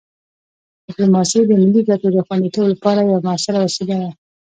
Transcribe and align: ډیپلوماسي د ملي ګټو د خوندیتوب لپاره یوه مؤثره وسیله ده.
ډیپلوماسي 0.85 1.39
د 1.45 1.51
ملي 1.61 1.81
ګټو 1.89 2.07
د 2.13 2.17
خوندیتوب 2.25 2.65
لپاره 2.73 2.99
یوه 3.07 3.21
مؤثره 3.27 3.59
وسیله 3.65 3.95
ده. 4.01 4.09